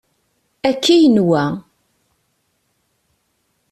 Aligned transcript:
Akka 0.69 0.89
i 0.97 0.97
yenwa. 1.03 1.43